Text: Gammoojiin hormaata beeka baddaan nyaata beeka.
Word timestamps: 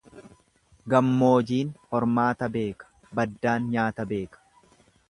Gammoojiin 0.93 1.69
hormaata 1.91 2.51
beeka 2.57 2.91
baddaan 3.21 3.71
nyaata 3.77 4.09
beeka. 4.15 4.45